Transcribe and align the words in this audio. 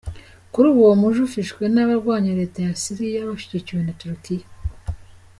Kuri 0.53 0.65
ubu 0.71 0.81
uwo 0.83 0.95
muji 1.01 1.19
ufiswe 1.27 1.63
n'abarwanya 1.73 2.31
leta 2.39 2.57
ya 2.67 2.73
Syria 2.81 3.29
bashigikiwe 3.29 3.81
na 3.83 3.93
Turkiya. 4.01 4.45